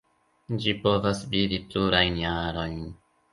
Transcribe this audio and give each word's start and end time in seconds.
Ĝi 0.63 0.71
povas 0.87 1.21
vivi 1.33 1.59
plurajn 1.67 2.19
jarojn. 2.23 2.83